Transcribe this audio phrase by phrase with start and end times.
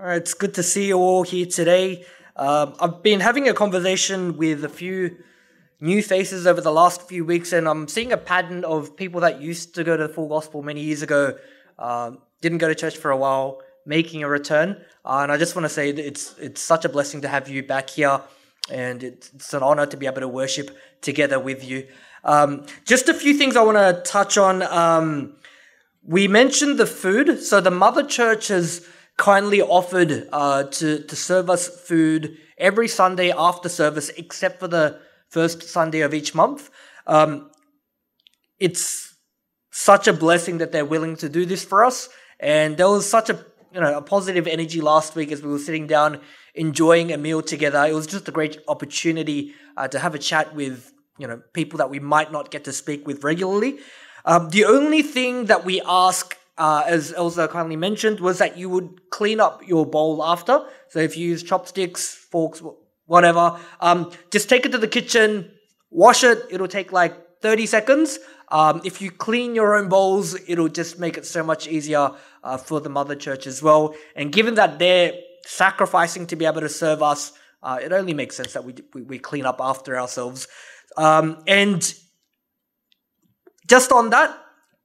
[0.00, 2.04] It's good to see you all here today.
[2.36, 5.16] Um, I've been having a conversation with a few
[5.80, 9.40] new faces over the last few weeks, and I'm seeing a pattern of people that
[9.40, 11.36] used to go to the full gospel many years ago,
[11.80, 14.80] um, didn't go to church for a while, making a return.
[15.04, 17.48] Uh, and I just want to say that it's it's such a blessing to have
[17.48, 18.20] you back here,
[18.70, 21.88] and it's, it's an honor to be able to worship together with you.
[22.22, 24.62] Um, just a few things I want to touch on.
[24.62, 25.34] Um,
[26.04, 28.86] we mentioned the food, so the mother church has
[29.18, 34.98] kindly offered uh, to, to serve us food every Sunday after service, except for the
[35.28, 36.70] first Sunday of each month.
[37.06, 37.50] Um,
[38.58, 39.14] it's
[39.70, 42.08] such a blessing that they're willing to do this for us.
[42.40, 45.58] And there was such a you know a positive energy last week as we were
[45.58, 46.20] sitting down
[46.54, 47.84] enjoying a meal together.
[47.84, 51.78] It was just a great opportunity uh, to have a chat with you know people
[51.78, 53.78] that we might not get to speak with regularly.
[54.24, 58.68] Um, the only thing that we ask uh, as Elsa kindly mentioned, was that you
[58.68, 60.64] would clean up your bowl after.
[60.88, 62.62] So if you use chopsticks, forks,
[63.06, 65.50] whatever, um, just take it to the kitchen,
[65.90, 66.44] wash it.
[66.50, 68.18] It'll take like 30 seconds.
[68.50, 72.10] Um, if you clean your own bowls, it'll just make it so much easier
[72.42, 73.94] uh, for the mother church as well.
[74.16, 75.12] And given that they're
[75.44, 79.02] sacrificing to be able to serve us, uh, it only makes sense that we, we,
[79.02, 80.48] we clean up after ourselves.
[80.96, 81.94] Um, and
[83.66, 84.36] just on that,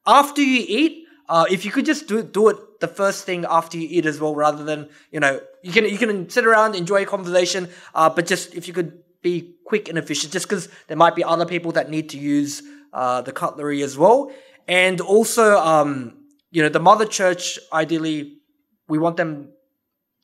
[0.05, 3.77] after you eat, uh, if you could just do do it the first thing after
[3.77, 7.03] you eat as well, rather than you know you can you can sit around enjoy
[7.03, 10.97] a conversation, uh, but just if you could be quick and efficient, just because there
[10.97, 14.31] might be other people that need to use uh, the cutlery as well,
[14.67, 16.17] and also um,
[16.51, 18.39] you know the mother church ideally
[18.87, 19.49] we want them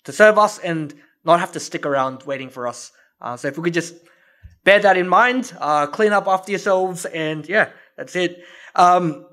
[0.03, 2.91] to serve us and not have to stick around waiting for us.
[3.21, 3.95] Uh, so if we could just
[4.63, 8.43] bear that in mind, uh, clean up after yourselves, and yeah, that's it.
[8.75, 9.25] Um,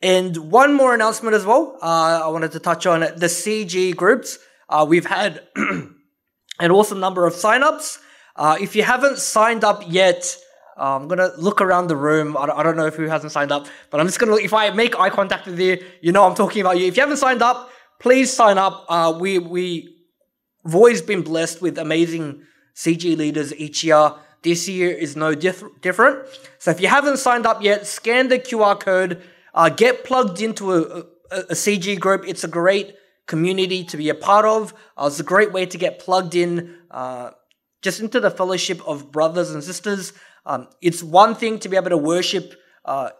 [0.00, 1.78] and one more announcement as well.
[1.82, 4.38] Uh, I wanted to touch on the CG groups.
[4.68, 7.98] Uh, we've had an awesome number of signups.
[8.36, 10.36] Uh, if you haven't signed up yet,
[10.76, 12.36] uh, I'm gonna look around the room.
[12.36, 14.36] I don't, I don't know if who hasn't signed up, but I'm just gonna.
[14.36, 16.86] If I make eye contact with you, you know I'm talking about you.
[16.86, 18.86] If you haven't signed up, please sign up.
[18.88, 19.96] Uh, we we
[20.64, 22.42] have always been blessed with amazing
[22.76, 24.12] CG leaders each year.
[24.42, 26.24] This year is no diff- different.
[26.58, 29.20] So if you haven't signed up yet, scan the QR code
[29.58, 30.80] uh, get plugged into a,
[31.32, 32.24] a, a, CG group.
[32.28, 32.94] It's a great
[33.26, 34.72] community to be a part of.
[34.96, 37.30] Uh, it's a great way to get plugged in uh,
[37.82, 40.12] just into the fellowship of brothers and sisters.
[40.46, 42.54] Um, it's one thing to be able to worship
[42.84, 43.10] uh,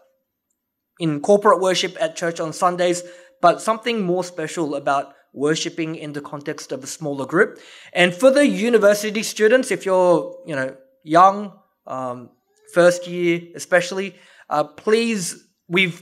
[0.97, 3.03] in corporate worship at church on Sundays,
[3.41, 7.59] but something more special about worshiping in the context of a smaller group.
[7.91, 11.51] And for the university students, if you're you know young,
[11.85, 12.29] um,
[12.73, 14.15] first year especially,
[14.49, 16.01] uh, please we've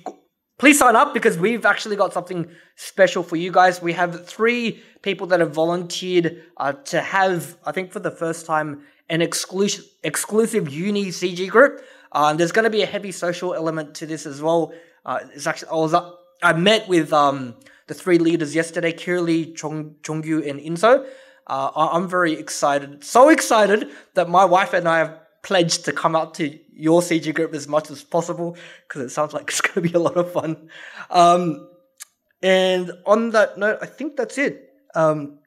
[0.57, 3.79] Please sign up because we've actually got something special for you guys.
[3.79, 8.47] We have three people that have volunteered uh, to have, I think for the first
[8.47, 11.83] time, an exclusive exclusive uni CG group.
[12.11, 14.73] Uh, there's going to be a heavy social element to this as well.
[15.05, 19.55] Uh, it's actually I was uh, I met with um, the three leaders yesterday, Kirli,
[19.55, 21.07] Chong Chongyu, and Inso.
[21.45, 26.15] Uh, I'm very excited, so excited that my wife and I have pledged to come
[26.15, 28.55] out to your CG group as much as possible
[28.87, 30.69] because it sounds like it's going to be a lot of fun.
[31.09, 31.69] Um,
[32.41, 34.69] and on that note, I think that's it.
[34.93, 35.39] Um,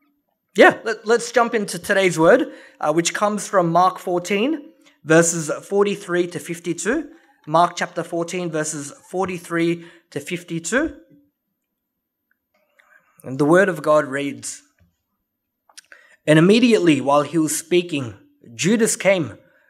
[0.57, 4.71] yeah, let, us jump into today's word, uh, which comes from Mark 14,
[5.05, 7.11] verses 43 to 52.
[7.47, 10.97] Mark chapter 14, verses 43 to 52.
[13.23, 14.63] And the word of God reads
[16.27, 18.15] And immediately while he was speaking,
[18.55, 19.39] Judas came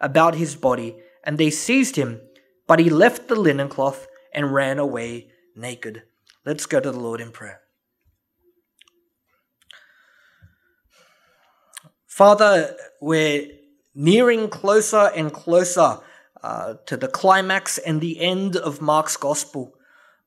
[0.00, 2.20] about his body, and they seized him,
[2.66, 6.02] but he left the linen cloth and ran away naked.
[6.44, 7.60] Let's go to the Lord in prayer.
[12.06, 13.46] Father, we're
[13.94, 15.98] nearing closer and closer
[16.42, 19.74] uh, to the climax and the end of Mark's gospel.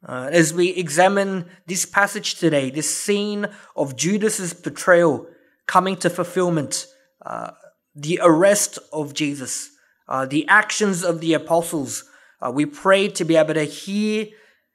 [0.06, 5.28] Uh, as we examine this passage today, this scene of Judas's betrayal
[5.66, 6.88] coming to fulfillment,
[7.25, 7.52] uh,
[7.95, 9.72] the arrest of Jesus,
[10.07, 12.06] uh, the actions of the apostles,
[12.42, 14.28] uh, we pray to be able to hear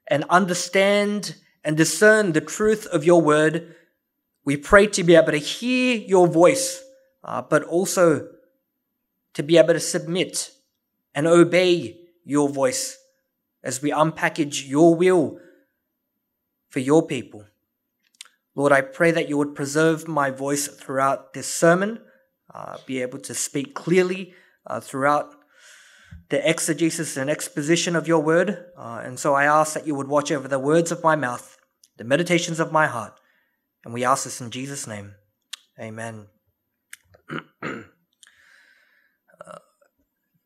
[0.06, 3.74] and understand and discern the truth of your word.
[4.44, 6.82] We pray to be able to hear your voice,
[7.24, 8.28] uh, but also
[9.34, 10.50] to be able to submit
[11.14, 12.98] and obey your voice
[13.62, 15.38] as we unpackage your will
[16.70, 17.44] for your people.
[18.54, 22.00] Lord, I pray that you would preserve my voice throughout this sermon,
[22.54, 24.34] uh, be able to speak clearly
[24.66, 25.34] uh, throughout
[26.30, 28.66] the exegesis and exposition of your word.
[28.76, 31.56] Uh, and so I ask that you would watch over the words of my mouth,
[31.96, 33.18] the meditations of my heart.
[33.84, 35.14] And we ask this in Jesus' name.
[35.80, 36.26] Amen.
[37.30, 37.82] uh,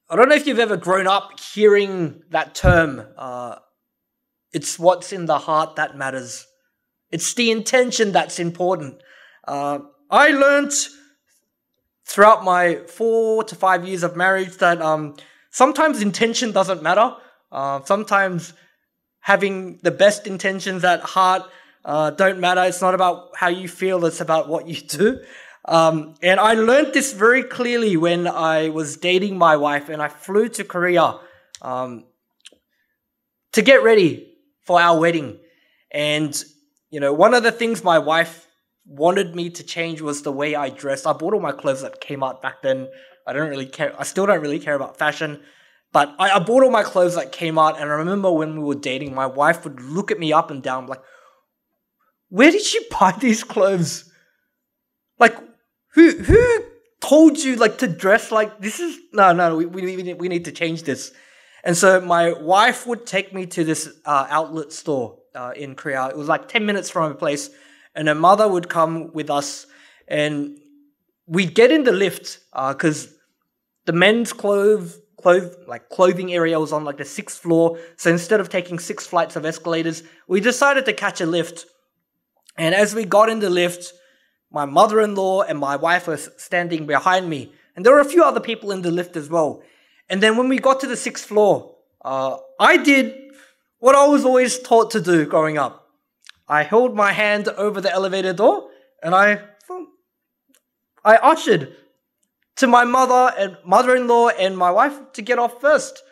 [0.08, 3.04] I don't know if you've ever grown up hearing that term.
[3.16, 3.56] Uh,
[4.52, 6.46] it's what's in the heart that matters.
[7.10, 9.02] It's the intention that's important.
[9.46, 10.72] Uh, I learned
[12.12, 15.16] throughout my four to five years of marriage that um,
[15.50, 17.16] sometimes intention doesn't matter.
[17.50, 18.52] Uh, sometimes
[19.20, 21.42] having the best intentions at heart
[21.86, 22.62] uh, don't matter.
[22.64, 25.22] It's not about how you feel, it's about what you do.
[25.64, 30.08] Um, and I learned this very clearly when I was dating my wife and I
[30.08, 31.18] flew to Korea
[31.62, 32.04] um,
[33.52, 35.38] to get ready for our wedding.
[35.90, 36.44] And,
[36.90, 38.46] you know, one of the things my wife
[38.84, 41.06] wanted me to change was the way I dressed.
[41.06, 42.88] I bought all my clothes came out back then.
[43.26, 43.94] I don't really care.
[43.98, 45.40] I still don't really care about fashion.
[45.92, 48.74] But I, I bought all my clothes came out, and I remember when we were
[48.74, 51.02] dating, my wife would look at me up and down, like,
[52.30, 54.10] "Where did you buy these clothes?
[55.18, 55.36] Like,
[55.94, 56.64] who who
[57.00, 58.80] told you like to dress like this?
[58.80, 61.12] Is no, no, we we need, we need to change this."
[61.64, 66.08] And so my wife would take me to this uh, outlet store uh, in Korea.
[66.08, 67.50] It was like ten minutes from my place,
[67.94, 69.66] and her mother would come with us,
[70.08, 70.58] and
[71.26, 73.10] we'd get in the lift because uh,
[73.86, 77.78] the men's clothes clothes like clothing area was on like the sixth floor.
[77.96, 81.64] So instead of taking six flights of escalators, we decided to catch a lift.
[82.56, 83.92] And as we got in the lift,
[84.50, 88.40] my mother-in-law and my wife were standing behind me, and there were a few other
[88.40, 89.62] people in the lift as well.
[90.10, 93.14] And then when we got to the sixth floor, uh, I did
[93.78, 95.81] what I was always taught to do growing up.
[96.48, 98.70] I held my hand over the elevator door,
[99.02, 99.40] and I
[101.04, 101.74] I ushered
[102.56, 106.02] to my mother and mother-in-law and my wife to get off first.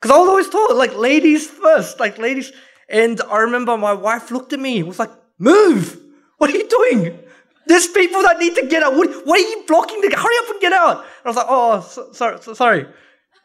[0.00, 2.52] Because I was always told, like, ladies first, like, ladies.
[2.88, 5.98] And I remember my wife looked at me, was like, move!
[6.38, 7.18] What are you doing?
[7.66, 8.94] There's people that need to get out.
[8.96, 10.00] What, what are you blocking?
[10.00, 10.98] The, hurry up and get out.
[10.98, 12.86] And I was like, oh, so, sorry, so, sorry.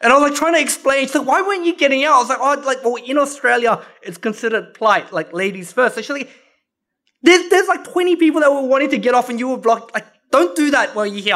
[0.00, 1.06] And I was like trying to explain.
[1.06, 2.14] She's like, why weren't you getting out?
[2.14, 5.94] I was like, oh, like, well, in Australia, it's considered polite, like ladies first.
[5.94, 6.30] So she's like,
[7.22, 9.94] there's, there's like 20 people that were wanting to get off and you were blocked.
[9.94, 11.34] Like, don't do that while you're here.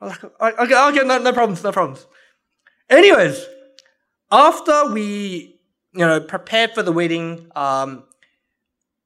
[0.00, 2.06] I was like, okay, okay, no, no problems, no problems.
[2.88, 3.44] Anyways,
[4.30, 5.60] after we,
[5.92, 8.04] you know, prepared for the wedding, um,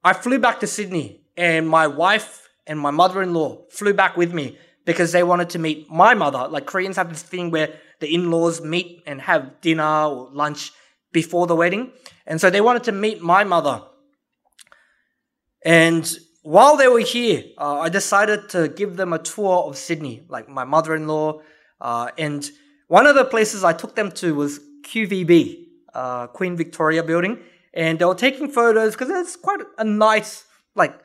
[0.03, 4.57] I flew back to Sydney, and my wife and my mother-in-law flew back with me
[4.85, 6.47] because they wanted to meet my mother.
[6.47, 10.71] Like Koreans have this thing where the in-laws meet and have dinner or lunch
[11.11, 11.91] before the wedding,
[12.25, 13.83] and so they wanted to meet my mother.
[15.65, 16.07] And
[16.43, 20.47] while they were here, uh, I decided to give them a tour of Sydney, like
[20.47, 21.41] my mother in law.
[21.81, 22.47] Uh, and
[22.87, 27.39] one of the places I took them to was QVB, uh, Queen Victoria Building.
[27.73, 30.95] And they were taking photos because it's quite a nice, like,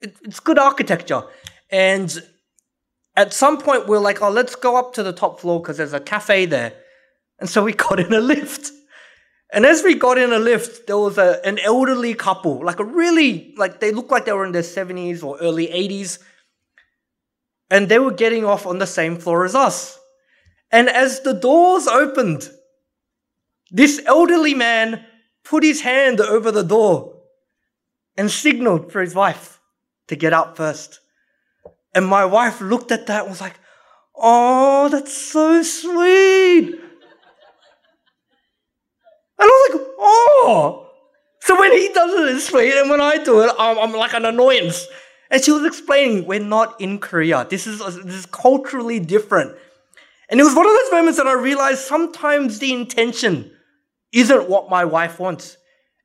[0.00, 1.22] it, it's good architecture.
[1.70, 2.20] And
[3.14, 5.76] at some point, we we're like, oh, let's go up to the top floor because
[5.76, 6.72] there's a cafe there.
[7.38, 8.70] And so we got in a lift.
[9.52, 12.84] And as we got in a lift, there was a, an elderly couple, like a
[12.84, 16.18] really, like they looked like they were in their 70s or early 80s.
[17.70, 19.98] And they were getting off on the same floor as us.
[20.70, 22.48] And as the doors opened,
[23.70, 25.04] this elderly man
[25.44, 27.20] put his hand over the door
[28.16, 29.60] and signaled for his wife
[30.08, 31.00] to get out first.
[31.94, 33.58] And my wife looked at that and was like,
[34.14, 36.74] Oh, that's so sweet.
[39.38, 40.88] And I was like, oh.
[41.40, 44.14] So when he does it, it's sweet, and when I do it, I'm, I'm like
[44.14, 44.86] an annoyance.
[45.30, 47.46] And she was explaining, we're not in Korea.
[47.48, 49.56] This is, this is culturally different.
[50.28, 53.50] And it was one of those moments that I realized sometimes the intention
[54.12, 55.56] isn't what my wife wants.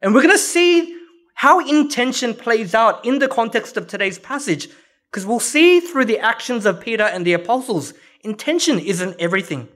[0.02, 0.98] And we're going to see
[1.36, 4.70] how intention plays out in the context of today's passage.
[5.12, 9.70] Because we'll see through the actions of Peter and the apostles intention isn't everything.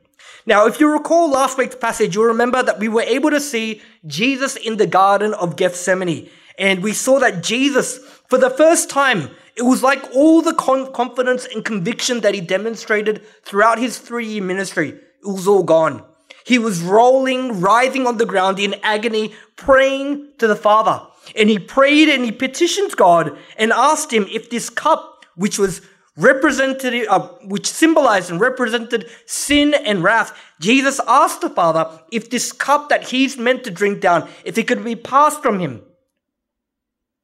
[0.46, 3.82] Now, if you recall last week's passage, you'll remember that we were able to see
[4.08, 6.30] Jesus in the Garden of Gethsemane.
[6.58, 11.46] And we saw that Jesus, for the first time, it was like all the confidence
[11.46, 16.04] and conviction that he demonstrated throughout his three year ministry, it was all gone.
[16.46, 21.06] He was rolling, writhing on the ground in agony, praying to the Father.
[21.36, 25.82] And he prayed and he petitioned God and asked him if this cup, which was
[26.18, 32.52] represented, uh, which symbolized and represented sin and wrath, Jesus asked the Father if this
[32.52, 35.82] cup that he's meant to drink down, if it could be passed from him.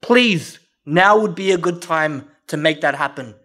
[0.02, 3.36] Please, now would be a good time to make that happen.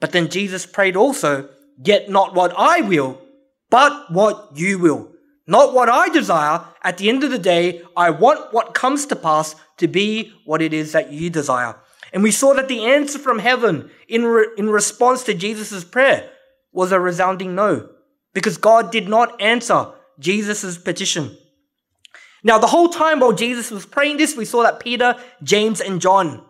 [0.00, 1.48] But then Jesus prayed also,
[1.82, 3.20] Yet not what I will,
[3.70, 5.10] but what you will.
[5.46, 6.60] Not what I desire.
[6.82, 10.62] At the end of the day, I want what comes to pass to be what
[10.62, 11.76] it is that you desire.
[12.12, 16.30] And we saw that the answer from heaven in, re- in response to Jesus' prayer
[16.72, 17.88] was a resounding no,
[18.34, 21.36] because God did not answer Jesus' petition.
[22.44, 26.00] Now, the whole time while Jesus was praying this, we saw that Peter, James, and
[26.00, 26.44] John,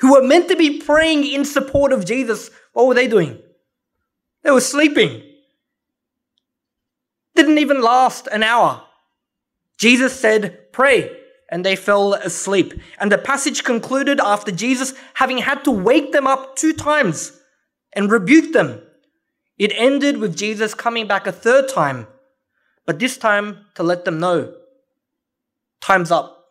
[0.00, 3.38] who were meant to be praying in support of Jesus, what were they doing?
[4.42, 5.22] They were sleeping.
[7.34, 8.82] Didn't even last an hour.
[9.78, 11.10] Jesus said, Pray,
[11.48, 12.74] and they fell asleep.
[12.98, 17.38] And the passage concluded after Jesus having had to wake them up two times
[17.92, 18.82] and rebuke them.
[19.58, 22.06] It ended with Jesus coming back a third time,
[22.84, 24.54] but this time to let them know
[25.80, 26.44] time's up.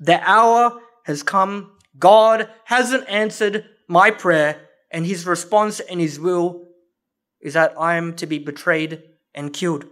[0.00, 1.72] The hour has come.
[1.98, 4.60] God hasn't answered my prayer,
[4.90, 6.68] and his response and his will
[7.40, 9.02] is that I am to be betrayed
[9.34, 9.86] and killed.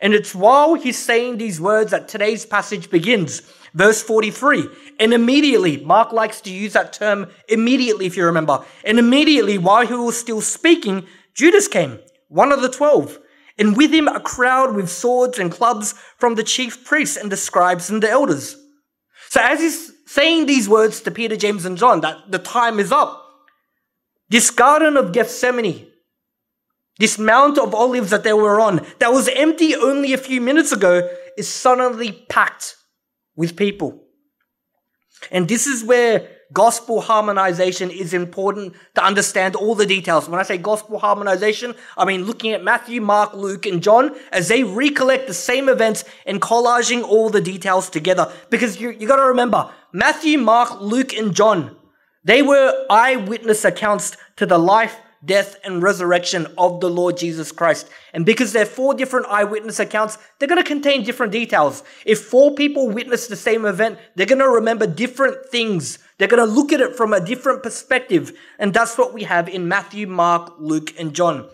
[0.00, 3.40] And it's while he's saying these words that today's passage begins.
[3.74, 4.66] Verse 43.
[4.98, 8.64] And immediately, Mark likes to use that term immediately, if you remember.
[8.84, 13.18] And immediately, while he was still speaking, Judas came, one of the twelve.
[13.58, 17.36] And with him, a crowd with swords and clubs from the chief priests and the
[17.36, 18.56] scribes and the elders.
[19.28, 22.90] So as he's saying these words to Peter, James, and John, that the time is
[22.90, 23.22] up,
[24.30, 25.89] this Garden of Gethsemane,
[27.00, 30.70] this Mount of Olives that they were on, that was empty only a few minutes
[30.70, 32.76] ago, is suddenly packed
[33.34, 34.04] with people.
[35.30, 40.28] And this is where gospel harmonization is important to understand all the details.
[40.28, 44.48] When I say gospel harmonization, I mean looking at Matthew, Mark, Luke, and John as
[44.48, 48.30] they recollect the same events and collaging all the details together.
[48.50, 51.76] Because you, you gotta remember, Matthew, Mark, Luke, and John,
[52.24, 57.88] they were eyewitness accounts to the life, death, and resurrection of the Lord Jesus Christ.
[58.14, 61.82] And because they're four different eyewitness accounts, they're going to contain different details.
[62.06, 65.98] If four people witness the same event, they're going to remember different things.
[66.18, 68.32] They're going to look at it from a different perspective.
[68.58, 71.48] And that's what we have in Matthew, Mark, Luke, and John.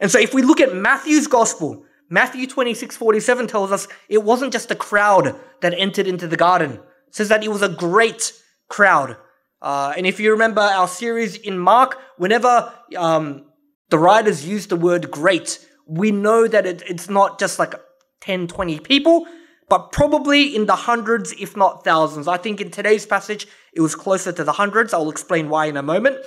[0.00, 4.52] And so if we look at Matthew's gospel, Matthew 26, 47 tells us it wasn't
[4.52, 6.72] just a crowd that entered into the garden.
[6.72, 8.32] It says that it was a great
[8.68, 9.16] crowd.
[9.60, 13.44] Uh, and if you remember our series in Mark, whenever um,
[13.90, 17.74] the writers use the word great, we know that it, it's not just like
[18.20, 19.26] 10, 20 people,
[19.68, 22.28] but probably in the hundreds, if not thousands.
[22.28, 24.94] I think in today's passage, it was closer to the hundreds.
[24.94, 26.18] I'll explain why in a moment.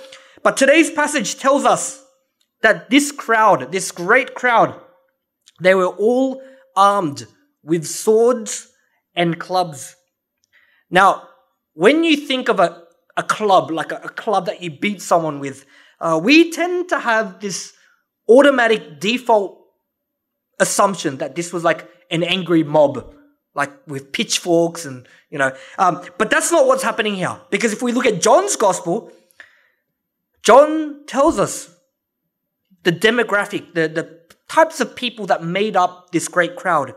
[0.42, 2.04] But today's passage tells us
[2.62, 4.78] that this crowd, this great crowd,
[5.60, 6.42] they were all
[6.76, 7.26] armed
[7.62, 8.68] with swords
[9.14, 9.96] and clubs.
[10.90, 11.28] Now,
[11.74, 12.82] when you think of a
[13.16, 15.66] a club, like a, a club that you beat someone with,
[16.00, 17.72] uh, we tend to have this
[18.28, 19.58] automatic default
[20.58, 23.14] assumption that this was like an angry mob,
[23.54, 25.54] like with pitchforks and, you know.
[25.78, 27.38] Um, but that's not what's happening here.
[27.50, 29.12] Because if we look at John's gospel,
[30.42, 31.74] John tells us
[32.82, 36.94] the demographic, the, the types of people that made up this great crowd.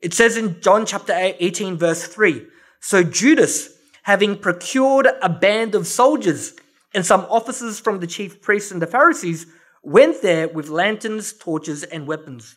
[0.00, 2.44] It says in John chapter 18, verse 3
[2.80, 6.54] So Judas, having procured a band of soldiers
[6.94, 9.46] and some officers from the chief priests and the Pharisees,
[9.82, 12.56] went there with lanterns, torches, and weapons.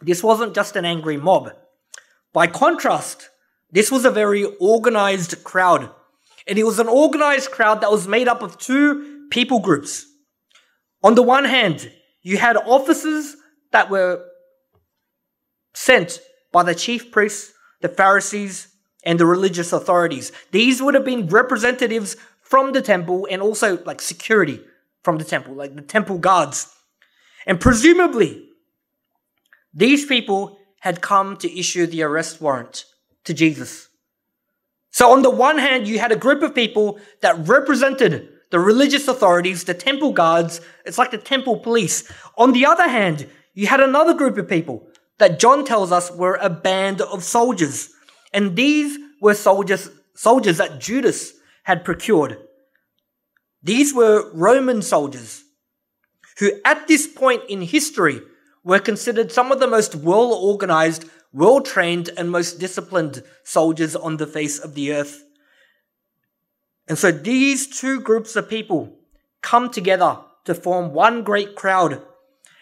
[0.00, 1.50] This wasn't just an angry mob.
[2.32, 3.28] By contrast,
[3.70, 5.90] this was a very organized crowd.
[6.46, 10.06] And it was an organized crowd that was made up of two people groups.
[11.02, 11.90] On the one hand,
[12.22, 13.36] you had officers
[13.72, 14.24] that were
[15.74, 16.20] sent
[16.52, 18.69] by the chief priests, the Pharisees,
[19.04, 20.32] and the religious authorities.
[20.50, 24.60] These would have been representatives from the temple and also like security
[25.02, 26.74] from the temple, like the temple guards.
[27.46, 28.48] And presumably,
[29.72, 32.84] these people had come to issue the arrest warrant
[33.24, 33.88] to Jesus.
[34.90, 39.06] So, on the one hand, you had a group of people that represented the religious
[39.06, 40.60] authorities, the temple guards.
[40.84, 42.10] It's like the temple police.
[42.36, 44.88] On the other hand, you had another group of people
[45.18, 47.90] that John tells us were a band of soldiers.
[48.32, 51.32] And these were soldiers, soldiers that Judas
[51.64, 52.38] had procured.
[53.62, 55.44] These were Roman soldiers
[56.38, 58.20] who, at this point in history,
[58.64, 64.16] were considered some of the most well organized, well trained, and most disciplined soldiers on
[64.16, 65.24] the face of the earth.
[66.88, 68.96] And so these two groups of people
[69.42, 72.02] come together to form one great crowd.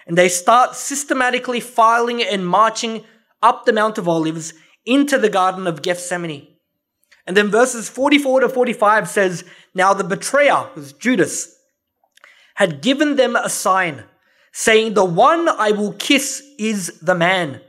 [0.06, 3.04] And they start systematically filing and marching
[3.42, 4.54] up the Mount of Olives
[4.88, 6.48] into the Garden of Gethsemane.
[7.26, 11.54] And then verses 44 to 45 says, Now the betrayer, was Judas,
[12.54, 14.04] had given them a sign,
[14.50, 17.60] saying, The one I will kiss is the man.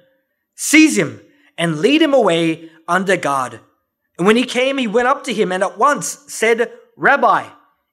[0.55, 1.21] Seize him
[1.57, 3.59] and lead him away under guard.
[4.17, 7.49] And when he came, he went up to him and at once said, Rabbi,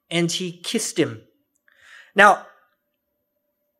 [0.09, 1.21] and he kissed him.
[2.15, 2.47] Now,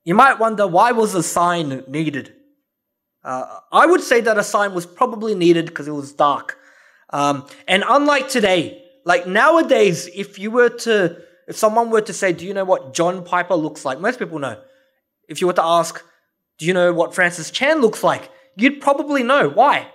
[0.03, 2.33] you might wonder why was a sign needed?
[3.27, 6.57] Uh, I would say that a sign was probably needed because it was dark.
[7.09, 11.17] Um, and unlike today, like nowadays, if you were to,
[11.47, 13.99] if someone were to say, Do you know what John Piper looks like?
[13.99, 14.59] Most people know.
[15.27, 16.03] If you were to ask,
[16.57, 18.31] Do you know what Francis Chan looks like?
[18.55, 19.49] You'd probably know.
[19.49, 19.87] Why?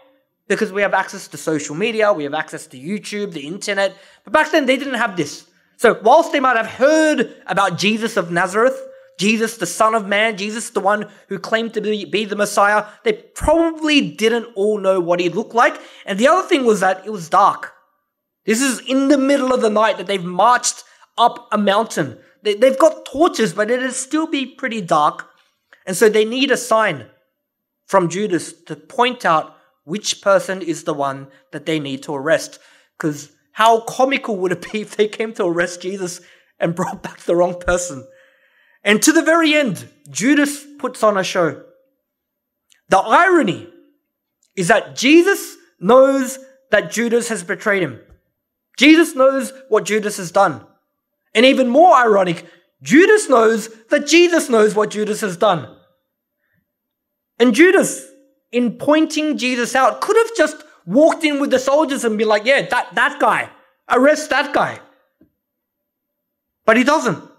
[0.49, 3.97] because we have access to social media, we have access to YouTube, the internet.
[4.25, 5.47] But back then, they didn't have this.
[5.77, 8.79] So, whilst they might have heard about Jesus of Nazareth,
[9.19, 12.87] Jesus, the Son of Man, Jesus, the one who claimed to be, be the Messiah,
[13.04, 15.81] they probably didn't all know what he looked like.
[16.07, 17.73] And the other thing was that it was dark.
[18.45, 20.83] This is in the middle of the night that they've marched
[21.16, 22.19] up a mountain.
[22.42, 25.28] They, they've got torches, but it'll still be pretty dark.
[25.87, 27.07] And so they need a sign
[27.87, 32.59] from Judas to point out which person is the one that they need to arrest.
[32.97, 36.21] Because how comical would it be if they came to arrest Jesus
[36.59, 38.07] and brought back the wrong person?
[38.85, 41.62] And to the very end, Judas puts on a show.
[42.89, 43.69] The irony
[44.57, 46.38] is that Jesus knows
[46.71, 48.01] that Judas has betrayed him.
[48.79, 50.66] Jesus knows what Judas has done.
[51.35, 52.47] And even more ironic,
[52.83, 55.75] Judas knows that Jesus knows what Judas has done.
[57.38, 58.12] And Judas
[58.53, 62.45] in pointing Jesus out, could have just walked in with the soldiers and be like,
[62.45, 63.51] yeah, that, that guy,
[63.90, 64.79] arrest that guy.
[66.66, 67.32] But he doesn't.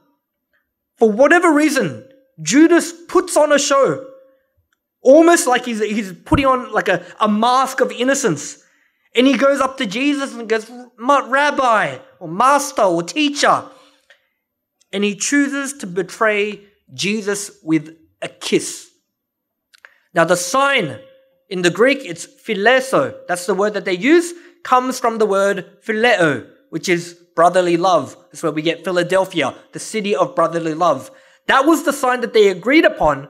[1.03, 2.07] For whatever reason,
[2.41, 4.07] Judas puts on a show,
[5.01, 8.63] almost like he's, he's putting on like a, a mask of innocence.
[9.13, 13.65] And he goes up to Jesus and goes, Rabbi, or Master, or Teacher.
[14.93, 16.61] And he chooses to betray
[16.93, 18.89] Jesus with a kiss.
[20.13, 20.99] Now, the sign
[21.49, 23.13] in the Greek, it's phileso.
[23.27, 24.31] That's the word that they use,
[24.63, 28.15] comes from the word phileo, which is brotherly love.
[28.31, 31.11] That's where we get Philadelphia, the city of brotherly love.
[31.47, 33.27] That was the sign that they agreed upon.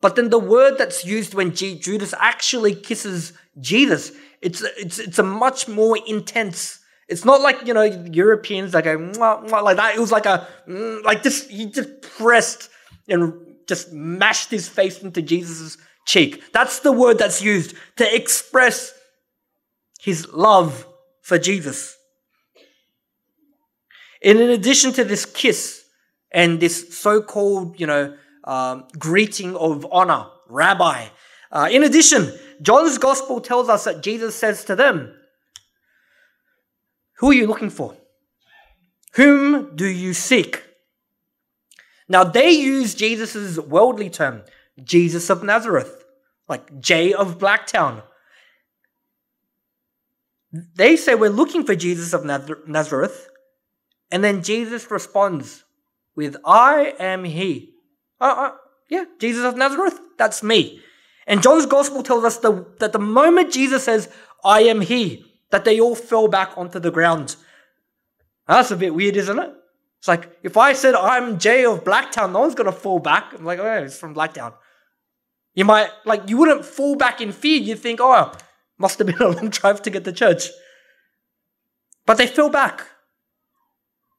[0.00, 5.18] But then the word that's used when G- Judas actually kisses Jesus, it's, it's, it's
[5.18, 6.80] a much more intense.
[7.08, 9.94] It's not like, you know, Europeans like a, like that.
[9.94, 12.68] It was like a, mm, like this, he just pressed
[13.08, 13.32] and
[13.66, 16.42] just mashed his face into Jesus' cheek.
[16.52, 18.92] That's the word that's used to express
[20.00, 20.86] his love
[21.22, 21.96] for Jesus.
[24.24, 25.84] And in addition to this kiss
[26.32, 31.06] and this so called, you know, um, greeting of honor, rabbi,
[31.52, 32.32] uh, in addition,
[32.62, 35.14] John's gospel tells us that Jesus says to them,
[37.18, 37.96] Who are you looking for?
[39.12, 40.64] Whom do you seek?
[42.08, 44.42] Now, they use Jesus' worldly term,
[44.82, 46.04] Jesus of Nazareth,
[46.48, 48.02] like Jay of Blacktown.
[50.52, 53.28] They say we're looking for Jesus of Nazareth,
[54.10, 55.64] and then Jesus responds
[56.14, 57.74] with, I am he.
[58.20, 58.50] Uh, uh,
[58.88, 60.80] yeah, Jesus of Nazareth, that's me.
[61.26, 64.08] And John's gospel tells us the, that the moment Jesus says,
[64.44, 67.36] I am he, that they all fell back onto the ground.
[68.46, 69.52] That's a bit weird, isn't it?
[69.98, 73.32] It's like, if I said I'm Jay of Blacktown, no one's going to fall back.
[73.32, 74.52] I'm like, oh, it's from Blacktown.
[75.54, 77.58] You might, like, you wouldn't fall back in fear.
[77.58, 78.32] You'd think, oh,
[78.76, 80.48] must have been a long drive to get to church.
[82.04, 82.86] But they fell back.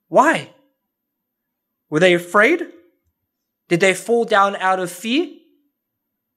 [0.07, 0.53] Why?
[1.89, 2.61] Were they afraid?
[3.67, 5.27] Did they fall down out of fear?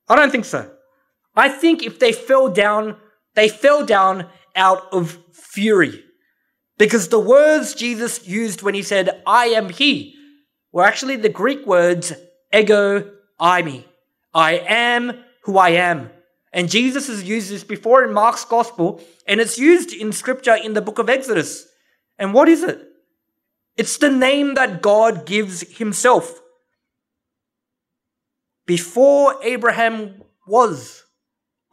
[0.08, 0.70] I don't think so.
[1.36, 2.96] I think if they fell down,
[3.34, 6.04] they fell down out of fury.
[6.78, 10.14] Because the words Jesus used when he said, I am he,
[10.72, 12.12] were actually the Greek words
[12.52, 13.84] ego eimi.
[14.34, 16.10] I am who I am.
[16.52, 20.72] And Jesus has used this before in Mark's gospel, and it's used in scripture in
[20.72, 21.66] the book of Exodus.
[22.18, 22.87] And what is it?
[23.78, 26.40] It's the name that God gives himself.
[28.66, 31.04] Before Abraham was,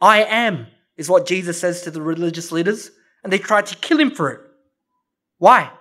[0.00, 2.92] I am, is what Jesus says to the religious leaders,
[3.24, 4.40] and they tried to kill him for it.
[5.38, 5.72] Why?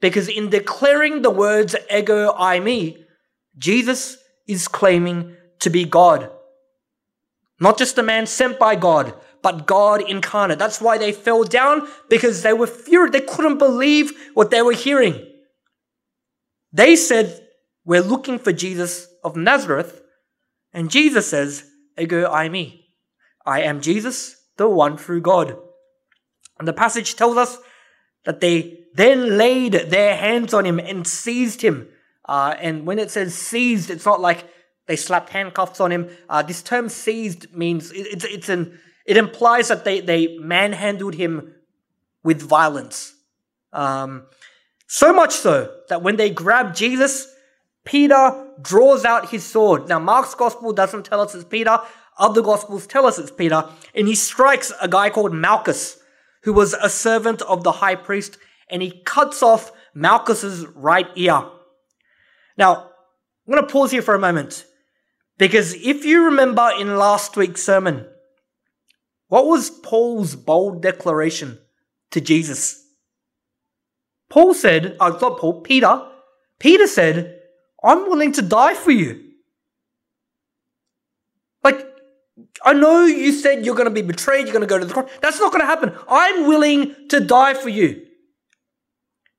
[0.00, 3.04] Because in declaring the words ego eimi,
[3.58, 6.30] Jesus is claiming to be God.
[7.58, 10.58] Not just a man sent by God, but God incarnate.
[10.58, 13.12] That's why they fell down because they were furious.
[13.12, 15.26] They couldn't believe what they were hearing.
[16.72, 17.46] They said,
[17.84, 20.02] We're looking for Jesus of Nazareth.
[20.72, 21.64] And Jesus says,
[21.98, 22.84] Ego eimi.
[23.44, 25.56] I am Jesus, the one true God.
[26.58, 27.58] And the passage tells us
[28.24, 31.88] that they then laid their hands on him and seized him.
[32.24, 34.48] Uh, and when it says seized, it's not like
[34.86, 36.08] they slapped handcuffs on him.
[36.28, 41.14] Uh, this term seized means it, it's, it's an, it implies that they, they manhandled
[41.14, 41.54] him
[42.22, 43.14] with violence.
[43.72, 44.26] Um,
[44.86, 47.26] so much so that when they grab Jesus,
[47.84, 49.88] Peter draws out his sword.
[49.88, 51.78] Now, Mark's gospel doesn't tell us it's Peter.
[52.18, 53.68] Other gospels tell us it's Peter.
[53.94, 55.98] And he strikes a guy called Malchus,
[56.44, 58.38] who was a servant of the high priest,
[58.68, 61.42] and he cuts off Malchus's right ear.
[62.56, 62.90] Now,
[63.46, 64.66] I'm going to pause here for a moment.
[65.38, 68.06] Because if you remember in last week's sermon,
[69.32, 71.58] what was Paul's bold declaration
[72.10, 72.84] to Jesus?
[74.28, 76.06] Paul said, I thought Paul, Peter,
[76.58, 77.40] Peter said,
[77.82, 79.24] I'm willing to die for you.
[81.64, 81.80] Like,
[82.62, 84.92] I know you said you're going to be betrayed, you're going to go to the
[84.92, 85.10] cross.
[85.22, 85.94] That's not going to happen.
[86.10, 88.04] I'm willing to die for you.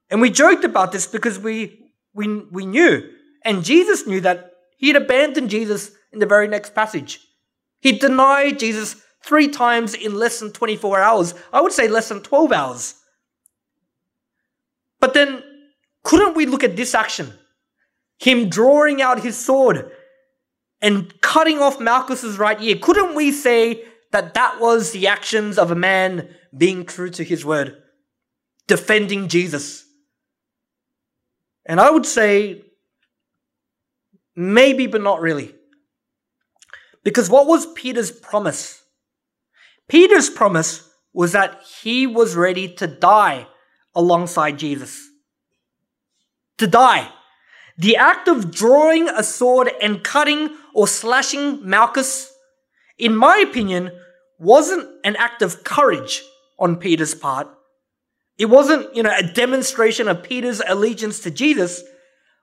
[0.10, 3.12] And we joked about this because we, we, we knew,
[3.45, 7.19] and Jesus knew that he had abandoned Jesus in the very next passage.
[7.79, 11.33] He denied Jesus three times in less than 24 hours.
[11.51, 12.95] I would say less than 12 hours.
[14.99, 15.43] But then,
[16.03, 17.33] couldn't we look at this action?
[18.19, 19.91] Him drawing out his sword
[20.81, 22.77] and cutting off Malchus's right ear.
[22.81, 27.45] Couldn't we say that that was the actions of a man being true to his
[27.45, 27.81] word,
[28.67, 29.86] defending Jesus?
[31.65, 32.63] And I would say
[34.36, 35.55] maybe, but not really.
[37.03, 38.82] Because what was Peter's promise?
[39.93, 43.45] Peter's promise was that he was ready to die
[43.93, 45.08] alongside Jesus.
[46.58, 47.10] To die.
[47.77, 52.34] The act of drawing a sword and cutting or slashing Malchus,
[52.97, 53.91] in my opinion,
[54.39, 56.23] wasn't an act of courage
[56.58, 57.47] on Peter's part.
[58.39, 61.84] It wasn't, you know, a demonstration of Peter's allegiance to Jesus.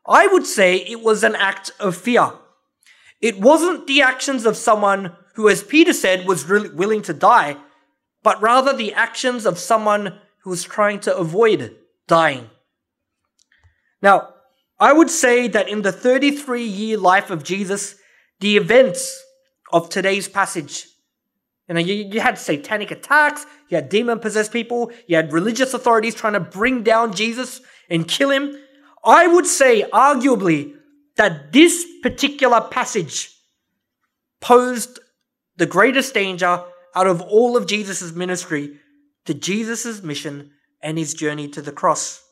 [0.06, 2.30] I would say it was an act of fear.
[3.20, 7.56] It wasn't the actions of someone who, as Peter said, was really willing to die,
[8.22, 11.74] but rather the actions of someone who was trying to avoid
[12.06, 12.50] dying.
[14.02, 14.34] Now,
[14.78, 17.94] I would say that in the 33 year life of Jesus,
[18.40, 19.22] the events
[19.72, 20.86] of today's passage,
[21.66, 25.72] you know, you, you had satanic attacks, you had demon possessed people, you had religious
[25.72, 28.58] authorities trying to bring down Jesus and kill him.
[29.02, 30.74] I would say, arguably,
[31.16, 33.30] that this particular passage
[34.42, 34.98] posed
[35.60, 38.78] the greatest danger out of all of Jesus' ministry
[39.26, 42.24] to Jesus' mission and his journey to the cross.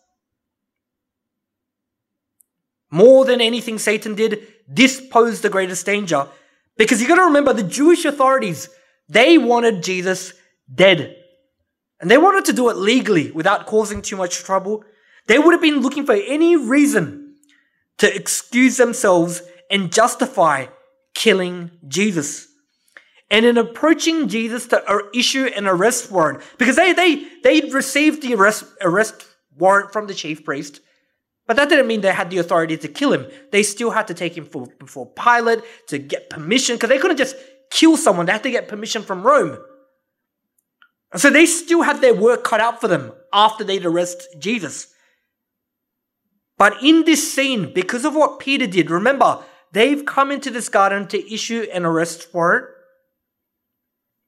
[2.91, 6.27] More than anything Satan did, this posed the greatest danger.
[6.79, 8.71] Because you gotta remember, the Jewish authorities,
[9.11, 10.33] they wanted Jesus
[10.75, 11.15] dead.
[12.01, 14.85] And they wanted to do it legally without causing too much trouble.
[15.27, 17.35] They would have been looking for any reason
[17.99, 20.69] to excuse themselves and justify
[21.13, 22.48] killing Jesus.
[23.31, 28.35] And in approaching Jesus to issue an arrest warrant, because they, they, they'd received the
[28.35, 30.81] arrest, arrest warrant from the chief priest,
[31.47, 33.27] but that didn't mean they had the authority to kill him.
[33.53, 37.17] They still had to take him for, before Pilate to get permission, because they couldn't
[37.17, 37.37] just
[37.71, 38.27] kill someone.
[38.27, 39.59] They had to get permission from Rome.
[41.13, 44.93] And so they still had their work cut out for them after they'd arrest Jesus.
[46.59, 51.07] But in this scene, because of what Peter did, remember, they've come into this garden
[51.09, 52.67] to issue an arrest warrant.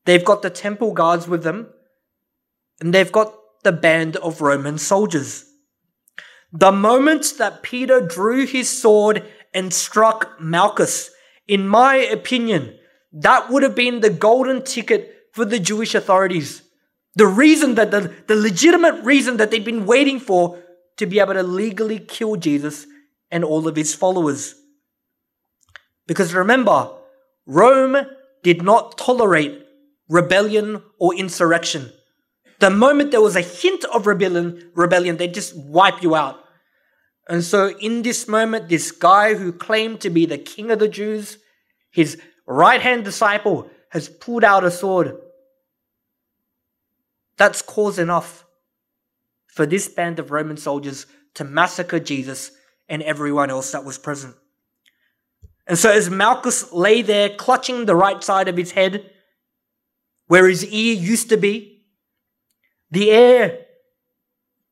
[0.05, 1.69] They've got the temple guards with them,
[2.81, 5.45] and they've got the band of Roman soldiers.
[6.53, 11.11] The moment that Peter drew his sword and struck Malchus,
[11.47, 12.79] in my opinion,
[13.13, 16.63] that would have been the golden ticket for the Jewish authorities.
[17.15, 20.63] The reason that the, the legitimate reason that they've been waiting for
[20.97, 22.87] to be able to legally kill Jesus
[23.31, 24.55] and all of his followers.
[26.07, 26.91] Because remember,
[27.47, 27.97] Rome
[28.43, 29.67] did not tolerate
[30.11, 31.91] rebellion or insurrection.
[32.59, 36.45] The moment there was a hint of rebellion, rebellion, they just wipe you out.
[37.29, 40.89] And so, in this moment, this guy who claimed to be the king of the
[40.89, 41.39] Jews,
[41.91, 45.17] his right hand disciple, has pulled out a sword.
[47.37, 48.45] That's cause enough
[49.47, 52.51] for this band of Roman soldiers to massacre Jesus
[52.89, 54.35] and everyone else that was present.
[55.69, 59.09] And so, as Malchus lay there clutching the right side of his head,
[60.31, 61.83] where his ear used to be,
[62.93, 63.67] the air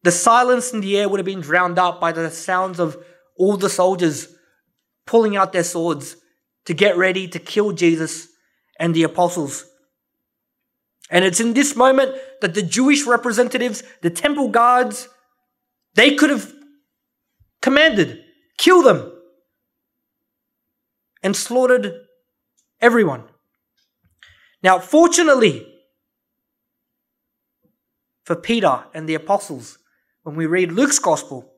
[0.04, 2.96] the silence in the air would have been drowned out by the sounds of
[3.36, 4.28] all the soldiers
[5.06, 6.16] pulling out their swords
[6.64, 8.28] to get ready to kill Jesus
[8.78, 9.66] and the apostles.
[11.10, 15.08] And it's in this moment that the Jewish representatives, the temple guards,
[15.94, 16.52] they could have
[17.60, 18.22] commanded,
[18.58, 19.12] kill them,
[21.22, 21.92] and slaughtered
[22.80, 23.27] everyone.
[24.62, 25.66] Now, fortunately
[28.24, 29.78] for Peter and the apostles,
[30.22, 31.52] when we read Luke's gospel,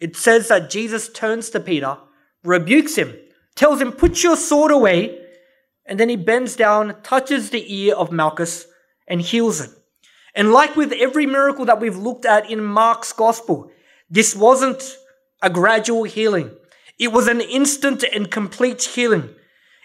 [0.00, 1.98] it says that Jesus turns to Peter,
[2.44, 3.14] rebukes him,
[3.54, 5.18] tells him, Put your sword away,
[5.84, 8.66] and then he bends down, touches the ear of Malchus,
[9.06, 9.70] and heals it.
[10.34, 13.70] And like with every miracle that we've looked at in Mark's gospel,
[14.10, 14.96] this wasn't
[15.42, 16.50] a gradual healing.
[16.98, 19.30] It was an instant and complete healing.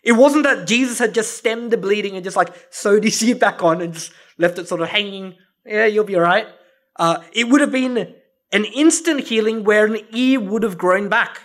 [0.04, 3.36] It wasn't that Jesus had just stemmed the bleeding and just like sewed his ear
[3.36, 5.36] back on and just left it sort of hanging.
[5.66, 6.48] Yeah, you'll be all right.
[6.96, 8.16] Uh, it would have been
[8.52, 11.42] an instant healing where an ear would have grown back.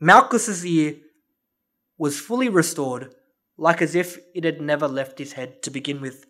[0.00, 0.96] Malchus's ear
[1.96, 3.14] was fully restored,
[3.56, 6.26] like as if it had never left his head to begin with.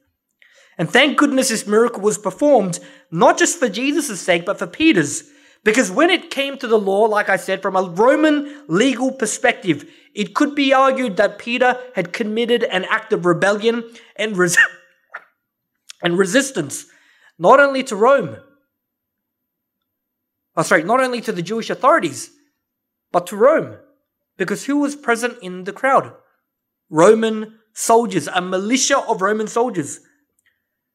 [0.79, 2.79] And thank goodness this miracle was performed,
[3.11, 5.25] not just for Jesus' sake, but for Peter's.
[5.67, 9.85] Because when it came to the law, like I said, from a Roman legal perspective,
[10.15, 13.83] it could be argued that Peter had committed an act of rebellion
[14.15, 14.57] and res-
[16.05, 16.87] and resistance,
[17.37, 18.37] not only to Rome,
[20.57, 22.31] oh, sorry, not only to the Jewish authorities,
[23.11, 23.79] but to Rome.
[24.37, 26.13] Because who was present in the crowd?
[26.91, 29.99] Roman soldiers, a militia of Roman soldiers.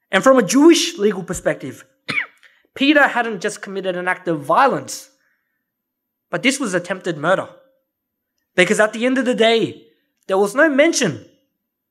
[0.09, 1.83] And from a Jewish legal perspective,
[2.73, 5.09] Peter hadn't just committed an act of violence,
[6.29, 7.49] but this was attempted murder.
[8.55, 9.87] Because at the end of the day,
[10.27, 11.25] there was no mention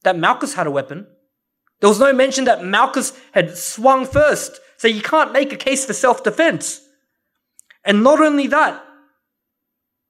[0.03, 1.07] that Malchus had a weapon.
[1.81, 5.85] There was no mention that Malchus had swung first, so you can't make a case
[5.85, 6.81] for self defense.
[7.85, 8.83] And not only that,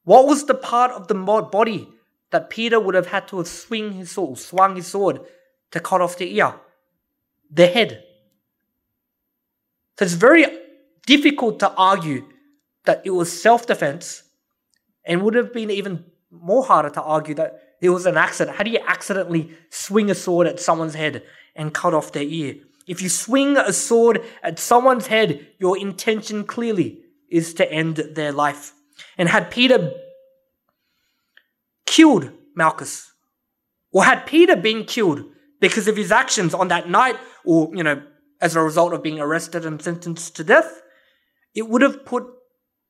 [0.05, 1.89] what was the part of the body
[2.31, 5.21] that Peter would have had to have swing his sword, swung his sword
[5.71, 6.55] to cut off the ear?
[7.51, 8.05] The head.
[9.99, 10.45] So it's very
[11.07, 12.27] difficult to argue
[12.85, 14.23] that it was self defense
[15.05, 18.57] and would have been even more harder to argue that it was an accident.
[18.57, 21.23] How do you accidentally swing a sword at someone's head
[21.55, 22.57] and cut off their ear.
[22.87, 28.33] If you swing a sword at someone's head, your intention clearly is to end their
[28.33, 28.73] life.
[29.17, 29.93] And had Peter
[31.87, 33.13] killed Malchus,
[33.93, 35.25] or had Peter been killed
[35.61, 38.03] because of his actions on that night, or, you know,
[38.41, 40.83] as a result of being arrested and sentenced to death,
[41.55, 42.27] it would have put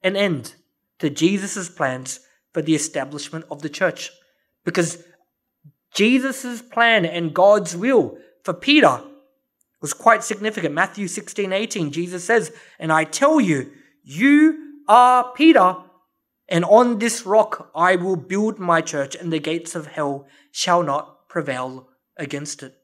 [0.02, 0.54] an end
[0.98, 2.20] to Jesus' plans
[2.52, 4.10] for the establishment of the church.
[4.64, 5.02] Because
[5.94, 9.02] Jesus' plan and God's will for Peter
[9.80, 10.74] was quite significant.
[10.74, 15.76] Matthew 16, 18, Jesus says, And I tell you, you are Peter,
[16.48, 20.82] and on this rock I will build my church, and the gates of hell shall
[20.82, 22.76] not prevail against it.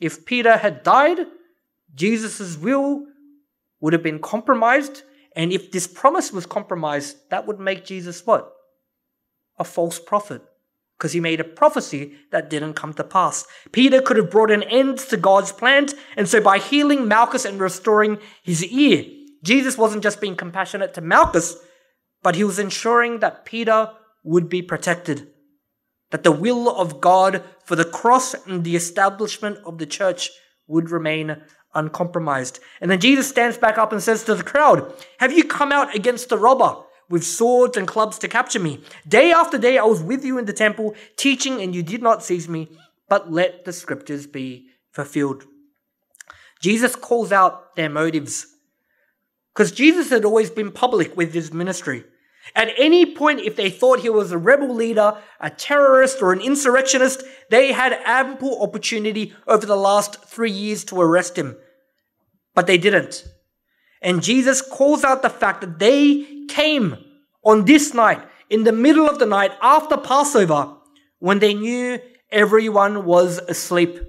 [0.00, 1.18] If Peter had died,
[1.94, 3.06] Jesus' will
[3.80, 5.02] would have been compromised.
[5.34, 8.52] And if this promise was compromised, that would make Jesus what?
[9.58, 10.42] A false prophet
[10.96, 13.46] because he made a prophecy that didn't come to pass.
[13.70, 15.86] Peter could have brought an end to God's plan.
[16.16, 19.04] and so by healing Malchus and restoring his ear,
[19.42, 21.56] Jesus wasn't just being compassionate to Malchus,
[22.22, 23.92] but he was ensuring that Peter
[24.24, 25.28] would be protected.
[26.10, 30.30] That the will of God for the cross and the establishment of the church
[30.66, 31.42] would remain
[31.76, 32.58] uncompromised.
[32.80, 35.94] And then Jesus stands back up and says to the crowd, Have you come out
[35.94, 36.82] against the robber?
[37.08, 38.80] with swords and clubs to capture me.
[39.06, 42.22] Day after day I was with you in the temple, teaching, and you did not
[42.22, 42.68] seize me,
[43.08, 45.44] but let the scriptures be fulfilled.
[46.60, 48.46] Jesus calls out their motives.
[49.54, 52.04] Because Jesus had always been public with his ministry.
[52.54, 56.40] At any point, if they thought he was a rebel leader, a terrorist, or an
[56.40, 61.56] insurrectionist, they had ample opportunity over the last three years to arrest him.
[62.56, 63.24] But they didn't.
[64.02, 66.96] And Jesus calls out the fact that they came
[67.44, 70.74] on this night, in the middle of the night after Passover,
[71.20, 74.00] when they knew everyone was asleep.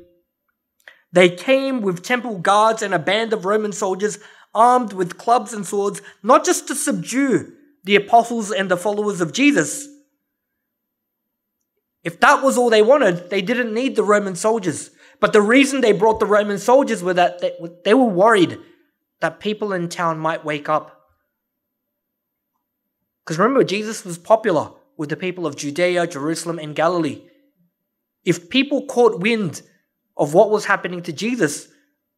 [1.11, 4.17] They came with temple guards and a band of Roman soldiers
[4.53, 9.33] armed with clubs and swords, not just to subdue the apostles and the followers of
[9.33, 9.87] Jesus.
[12.03, 14.91] If that was all they wanted, they didn't need the Roman soldiers.
[15.19, 17.53] But the reason they brought the Roman soldiers was that they,
[17.83, 18.59] they were worried
[19.19, 20.93] that people in town might wake up.
[23.23, 27.21] Because remember, Jesus was popular with the people of Judea, Jerusalem, and Galilee.
[28.23, 29.61] If people caught wind
[30.15, 31.67] of what was happening to Jesus,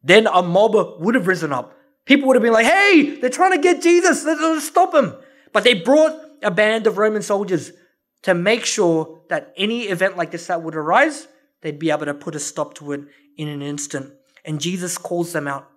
[0.02, 1.76] then a mob would have risen up.
[2.04, 5.14] People would have been like, hey, they're trying to get Jesus, let's stop him.
[5.52, 7.72] But they brought a band of Roman soldiers
[8.22, 11.28] to make sure that any event like this that would arise,
[11.62, 13.02] they'd be able to put a stop to it
[13.36, 14.12] in an instant.
[14.44, 15.68] And Jesus calls them out.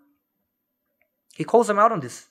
[1.35, 2.27] He calls them out on this.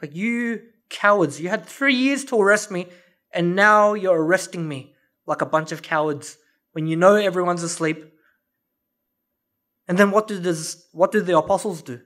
[0.00, 2.86] Like, you cowards, you had three years to arrest me,
[3.32, 4.94] and now you're arresting me
[5.26, 6.38] like a bunch of cowards
[6.72, 8.12] when you know everyone's asleep.
[9.88, 12.00] And then what do, this, what do the apostles do?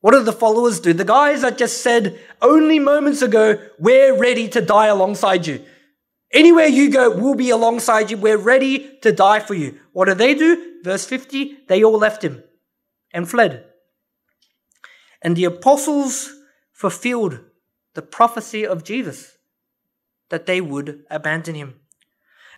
[0.00, 0.92] What do the followers do?
[0.92, 5.64] The guys that just said only moments ago, we're ready to die alongside you.
[6.32, 8.16] Anywhere you go, we'll be alongside you.
[8.16, 9.78] We're ready to die for you.
[9.92, 10.80] What do they do?
[10.82, 12.42] Verse 50 they all left him
[13.12, 13.64] and fled.
[15.22, 16.32] And the apostles
[16.72, 17.40] fulfilled
[17.94, 19.38] the prophecy of Jesus
[20.28, 21.80] that they would abandon him.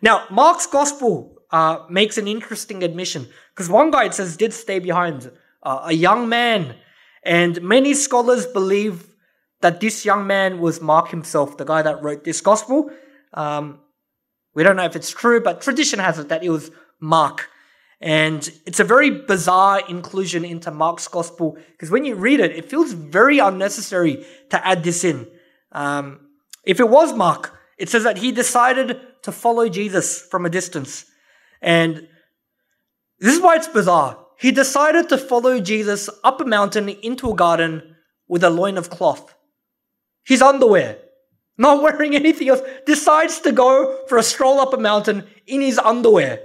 [0.02, 4.78] Now, Mark's gospel uh, makes an interesting admission because one guy it says did stay
[4.78, 5.30] behind,
[5.62, 6.76] uh, a young man
[7.22, 9.14] and many scholars believe
[9.60, 12.90] that this young man was Mark himself, the guy that wrote this gospel.
[13.34, 13.80] Um,
[14.54, 17.48] we don't know if it's true, but tradition has it that it was Mark.
[18.00, 22.70] And it's a very bizarre inclusion into Mark's gospel because when you read it, it
[22.70, 25.26] feels very unnecessary to add this in.
[25.72, 26.28] Um,
[26.64, 31.06] if it was Mark, it says that he decided to follow Jesus from a distance.
[31.60, 32.06] And
[33.18, 37.34] this is why it's bizarre he decided to follow Jesus up a mountain into a
[37.34, 37.96] garden
[38.28, 39.34] with a loin of cloth.
[40.24, 40.98] His underwear,
[41.58, 45.78] not wearing anything else, decides to go for a stroll up a mountain in his
[45.78, 46.40] underwear.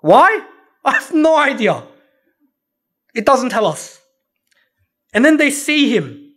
[0.00, 0.44] Why?
[0.84, 1.82] I have no idea.
[3.14, 4.00] It doesn't tell us.
[5.12, 6.32] And then they see him.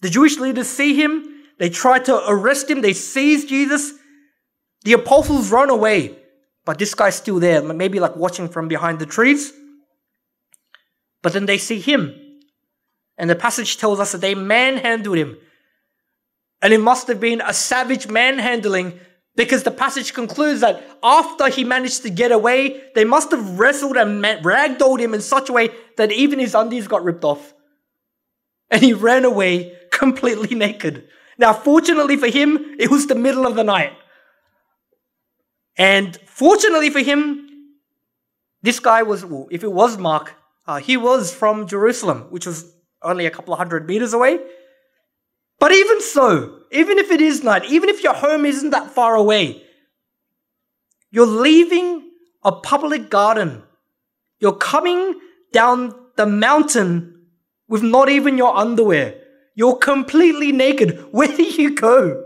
[0.00, 1.26] The Jewish leaders see him.
[1.58, 2.80] They try to arrest him.
[2.80, 3.92] They seize Jesus.
[4.84, 6.16] The apostles run away.
[6.64, 9.52] But this guy's still there, maybe like watching from behind the trees.
[11.22, 12.14] But then they see him.
[13.18, 15.36] And the passage tells us that they manhandled him.
[16.62, 18.98] And it must have been a savage manhandling
[19.36, 23.96] because the passage concludes that after he managed to get away, they must have wrestled
[23.96, 27.54] and ragdolled him in such a way that even his undies got ripped off.
[28.70, 31.08] And he ran away completely naked.
[31.38, 33.92] Now, fortunately for him, it was the middle of the night.
[35.76, 37.48] And fortunately for him,
[38.62, 40.34] this guy was, well, if it was Mark,
[40.66, 42.70] uh, he was from Jerusalem, which was
[43.02, 44.38] only a couple of hundred meters away.
[45.60, 49.14] But even so, even if it is night, even if your home isn't that far
[49.14, 49.62] away,
[51.10, 52.10] you're leaving
[52.42, 53.62] a public garden.
[54.40, 55.20] You're coming
[55.52, 57.26] down the mountain
[57.68, 59.20] with not even your underwear.
[59.54, 61.06] You're completely naked.
[61.12, 62.24] Where do you go?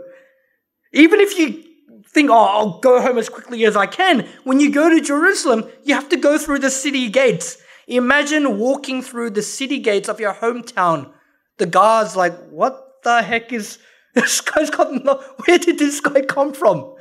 [0.93, 1.63] Even if you
[2.07, 4.25] think, oh, I'll go home as quickly as I can.
[4.45, 7.57] When you go to Jerusalem, you have to go through the city gates.
[7.87, 11.11] Imagine walking through the city gates of your hometown.
[11.57, 13.79] The guards like, what the heck is
[14.13, 16.95] this guy's got no, where did this guy come from?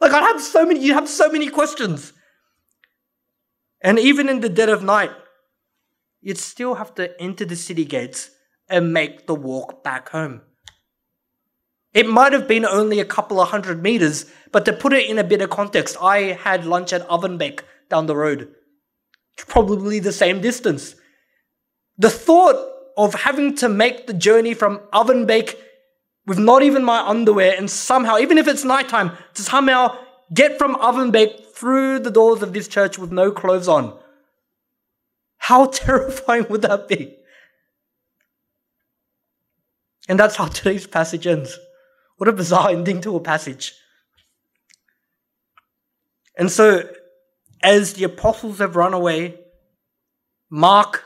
[0.00, 2.12] Like I have so many you have so many questions.
[3.82, 5.10] And even in the dead of night,
[6.20, 8.30] you'd still have to enter the city gates
[8.68, 10.42] and make the walk back home.
[11.92, 15.18] It might have been only a couple of hundred meters, but to put it in
[15.18, 18.54] a bit of context, I had lunch at Ovenbake down the road.
[19.36, 20.94] Probably the same distance.
[21.96, 22.56] The thought
[22.96, 25.56] of having to make the journey from Ovenbake
[26.26, 29.96] with not even my underwear and somehow, even if it's nighttime, to somehow
[30.32, 33.96] get from Ovenbake through the doors of this church with no clothes on.
[35.38, 37.16] How terrifying would that be?
[40.08, 41.58] And that's how today's passage ends.
[42.16, 43.74] What a bizarre ending to a passage.
[46.38, 46.88] And so,
[47.62, 49.40] as the apostles have run away,
[50.50, 51.04] Mark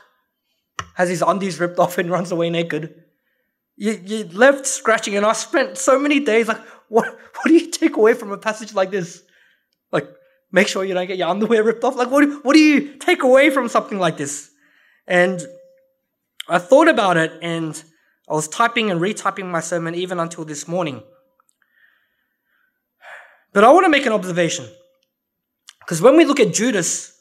[1.01, 2.93] has his undies ripped off and runs away naked.
[3.75, 7.71] You, you left scratching, and I spent so many days like, what, what do you
[7.71, 9.23] take away from a passage like this?
[9.91, 10.07] Like,
[10.51, 11.95] make sure you don't get your underwear ripped off.
[11.95, 14.51] Like, what, what do you take away from something like this?
[15.07, 15.41] And
[16.47, 17.83] I thought about it, and
[18.29, 21.01] I was typing and retyping my sermon even until this morning.
[23.53, 24.67] But I want to make an observation.
[25.79, 27.17] Because when we look at Judas,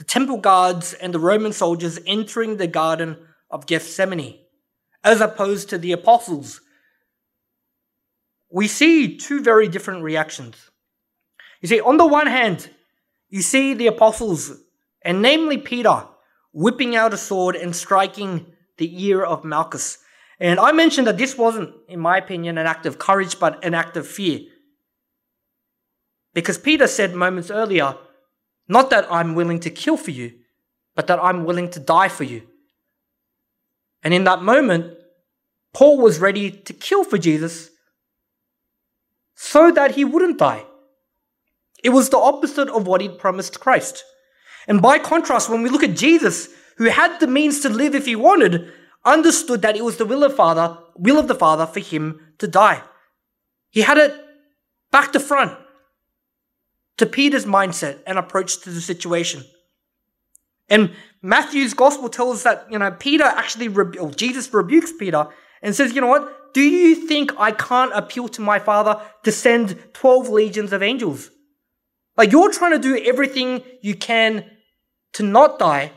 [0.00, 3.18] the temple guards and the Roman soldiers entering the Garden
[3.50, 4.38] of Gethsemane,
[5.04, 6.62] as opposed to the apostles,
[8.50, 10.70] we see two very different reactions.
[11.60, 12.70] You see, on the one hand,
[13.28, 14.62] you see the apostles,
[15.04, 16.06] and namely Peter,
[16.54, 18.46] whipping out a sword and striking
[18.78, 19.98] the ear of Malchus.
[20.38, 23.74] And I mentioned that this wasn't, in my opinion, an act of courage, but an
[23.74, 24.40] act of fear.
[26.32, 27.96] Because Peter said moments earlier,
[28.70, 30.32] not that I'm willing to kill for you,
[30.94, 32.42] but that I'm willing to die for you.
[34.04, 34.96] And in that moment,
[35.74, 37.70] Paul was ready to kill for Jesus
[39.34, 40.64] so that he wouldn't die.
[41.82, 44.04] It was the opposite of what he'd promised Christ.
[44.68, 48.06] And by contrast, when we look at Jesus, who had the means to live if
[48.06, 48.72] he wanted,
[49.04, 52.46] understood that it was the will of Father, will of the Father for him to
[52.46, 52.82] die.
[53.70, 54.14] He had it
[54.92, 55.58] back to front
[57.00, 59.42] to Peter's mindset and approach to the situation.
[60.68, 60.90] And
[61.22, 65.26] Matthew's gospel tells us that, you know, Peter actually, or Jesus rebukes Peter
[65.62, 66.52] and says, you know what?
[66.52, 71.30] Do you think I can't appeal to my Father to send 12 legions of angels?
[72.18, 74.44] Like, you're trying to do everything you can
[75.14, 75.92] to not die.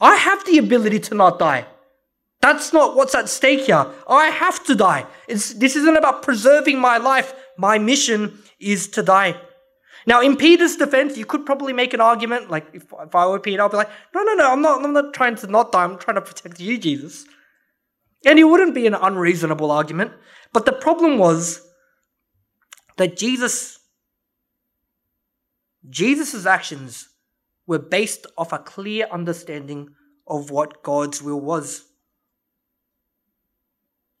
[0.00, 1.66] I have the ability to not die.
[2.40, 3.86] That's not what's at stake here.
[4.08, 5.04] I have to die.
[5.28, 7.34] It's, this isn't about preserving my life.
[7.58, 9.38] My mission is to die.
[10.06, 13.38] Now, in Peter's defense, you could probably make an argument, like if, if I were
[13.38, 15.84] Peter, I'd be like, no, no, no, I'm not, I'm not trying to not die.
[15.84, 17.26] I'm trying to protect you, Jesus.
[18.24, 20.12] And it wouldn't be an unreasonable argument.
[20.52, 21.66] But the problem was
[22.96, 23.78] that Jesus,
[25.88, 27.08] Jesus' actions
[27.66, 29.90] were based off a clear understanding
[30.26, 31.84] of what God's will was.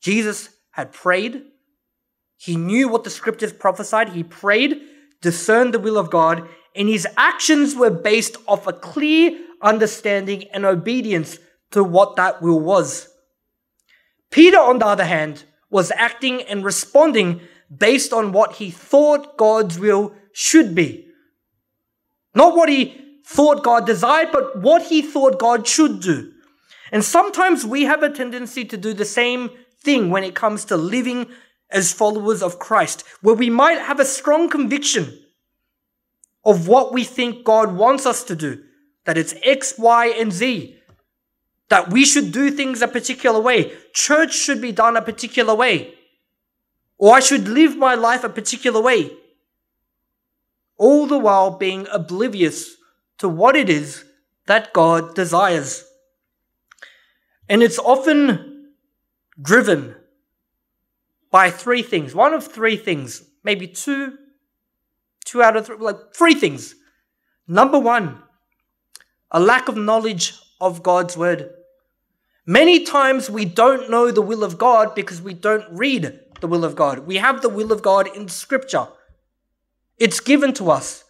[0.00, 1.42] Jesus had prayed.
[2.36, 4.10] He knew what the scriptures prophesied.
[4.10, 4.80] He prayed,
[5.20, 10.64] discerned the will of God, and his actions were based off a clear understanding and
[10.64, 11.38] obedience
[11.70, 13.08] to what that will was.
[14.30, 17.40] Peter, on the other hand, was acting and responding
[17.74, 21.06] based on what he thought God's will should be.
[22.34, 26.32] Not what he thought God desired, but what he thought God should do.
[26.92, 29.50] And sometimes we have a tendency to do the same
[29.82, 31.26] thing when it comes to living
[31.70, 35.18] as followers of Christ, where we might have a strong conviction
[36.44, 38.62] of what we think God wants us to do,
[39.04, 40.76] that it's X, Y, and Z,
[41.68, 45.94] that we should do things a particular way, church should be done a particular way,
[46.98, 49.10] or I should live my life a particular way,
[50.76, 52.76] all the while being oblivious
[53.18, 54.04] to what it is
[54.46, 55.84] that God desires.
[57.48, 58.72] And it's often
[59.40, 59.94] driven
[61.30, 62.14] by three things.
[62.14, 64.18] One of three things, maybe two,
[65.24, 66.74] two out of three, like three things.
[67.46, 68.22] Number one,
[69.30, 71.50] a lack of knowledge of God's word.
[72.46, 76.64] Many times we don't know the will of God because we don't read the will
[76.64, 77.00] of God.
[77.00, 78.88] We have the will of God in scripture.
[79.98, 81.04] It's given to us.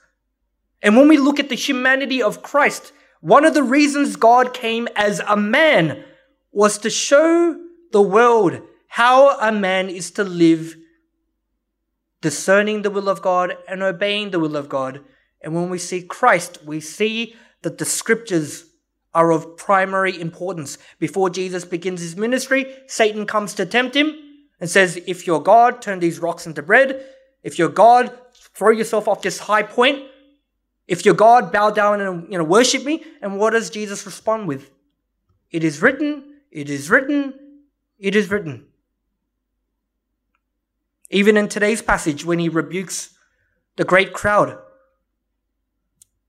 [0.83, 4.89] And when we look at the humanity of Christ, one of the reasons God came
[4.97, 6.05] as a man
[6.53, 7.57] was to show
[7.93, 10.77] the world how a man is to live
[12.21, 15.01] discerning the will of God and obeying the will of God.
[15.41, 18.65] And when we see Christ, we see that the scriptures
[19.15, 20.77] are of primary importance.
[20.99, 24.13] Before Jesus begins his ministry, Satan comes to tempt him
[24.59, 27.05] and says, If you're God, turn these rocks into bread.
[27.45, 30.01] If you're God, throw yourself off this high point.
[30.89, 33.05] If you're God, bow down and you know worship me.
[33.23, 34.69] And what does Jesus respond with?
[35.53, 37.35] It is written, it is written,
[38.01, 38.67] it is written.
[41.11, 43.11] Even in today's passage, when he rebukes
[43.77, 44.59] the great crowd,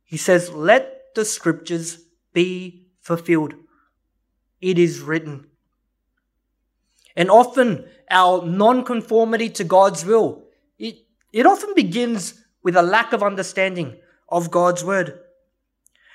[0.03, 1.99] he says, Let the scriptures
[2.33, 3.53] be fulfilled.
[4.59, 5.47] It is written.
[7.15, 10.45] And often our non-conformity to God's will,
[10.79, 13.97] it, it often begins with a lack of understanding
[14.29, 15.19] of God's word.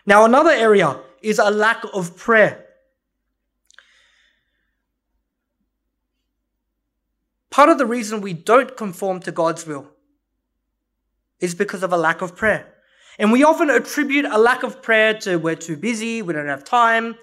[0.06, 2.65] Now, another area is a lack of prayer.
[7.56, 9.86] Part of the reason we don't conform to God's will
[11.40, 12.74] is because of a lack of prayer.
[13.18, 16.64] And we often attribute a lack of prayer to we're too busy, we don't have
[16.64, 17.16] time.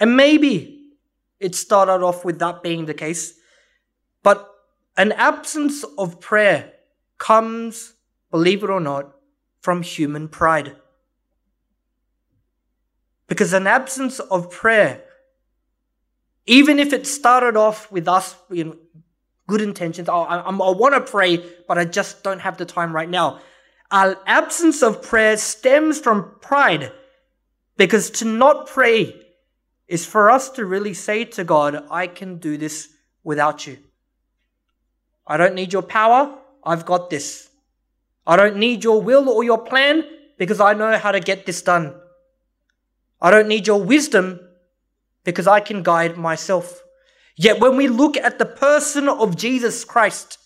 [0.00, 0.88] And maybe
[1.38, 3.34] it started off with that being the case.
[4.24, 4.44] But
[4.96, 6.72] an absence of prayer
[7.16, 7.92] comes
[8.32, 9.14] believe it or not,
[9.60, 10.74] from human pride.
[13.28, 15.04] Because an absence of prayer,
[16.48, 18.76] even if it started off with us, you know,
[19.46, 22.92] good intentions, oh, I, I, want to pray, but I just don't have the time
[22.92, 23.40] right now.
[23.90, 26.90] Our absence of prayer stems from pride.
[27.76, 29.14] Because to not pray
[29.86, 32.88] is for us to really say to God, I can do this
[33.22, 33.78] without you.
[35.26, 36.36] I don't need your power.
[36.64, 37.48] I've got this.
[38.26, 40.04] I don't need your will or your plan
[40.38, 41.94] because I know how to get this done.
[43.20, 44.40] I don't need your wisdom
[45.24, 46.82] because I can guide myself.
[47.36, 50.38] Yet when we look at the person of Jesus Christ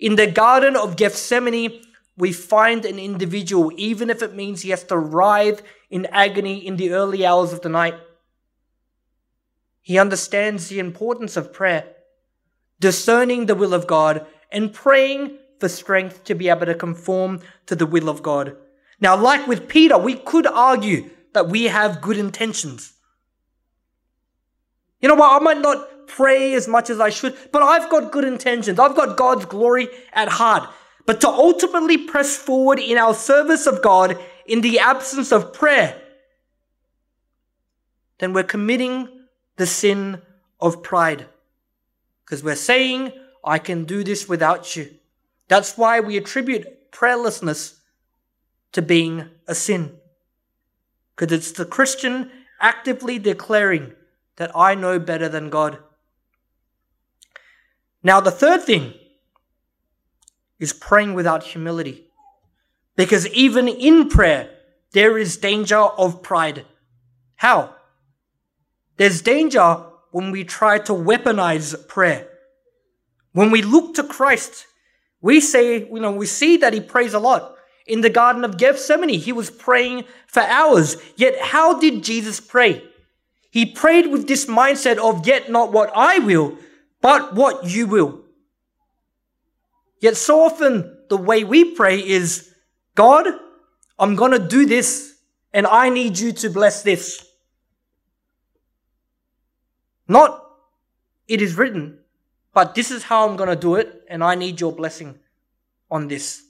[0.00, 1.82] in the Garden of Gethsemane,
[2.16, 6.76] we find an individual, even if it means he has to writhe in agony in
[6.76, 7.94] the early hours of the night.
[9.80, 11.84] He understands the importance of prayer,
[12.80, 17.76] discerning the will of God, and praying for strength to be able to conform to
[17.76, 18.56] the will of God.
[19.00, 22.93] Now, like with Peter, we could argue that we have good intentions.
[25.04, 25.38] You know what?
[25.38, 28.78] I might not pray as much as I should, but I've got good intentions.
[28.78, 30.66] I've got God's glory at heart.
[31.04, 36.00] But to ultimately press forward in our service of God in the absence of prayer,
[38.16, 39.26] then we're committing
[39.56, 40.22] the sin
[40.58, 41.26] of pride.
[42.24, 43.12] Because we're saying,
[43.44, 44.90] I can do this without you.
[45.48, 47.74] That's why we attribute prayerlessness
[48.72, 49.98] to being a sin.
[51.14, 53.92] Because it's the Christian actively declaring
[54.36, 55.78] that I know better than God.
[58.02, 58.94] Now, the third thing
[60.58, 62.04] is praying without humility.
[62.96, 64.50] Because even in prayer,
[64.92, 66.64] there is danger of pride.
[67.36, 67.74] How?
[68.96, 72.28] There's danger when we try to weaponize prayer.
[73.32, 74.66] When we look to Christ,
[75.20, 77.56] we say, you know, we see that he prays a lot.
[77.86, 80.96] In the Garden of Gethsemane, he was praying for hours.
[81.16, 82.84] Yet, how did Jesus pray?
[83.54, 86.58] He prayed with this mindset of, Yet not what I will,
[87.00, 88.24] but what you will.
[90.00, 92.52] Yet, so often, the way we pray is,
[92.96, 93.28] God,
[93.96, 95.14] I'm going to do this,
[95.52, 97.24] and I need you to bless this.
[100.08, 100.44] Not,
[101.28, 102.00] it is written,
[102.54, 105.16] but this is how I'm going to do it, and I need your blessing
[105.92, 106.42] on this.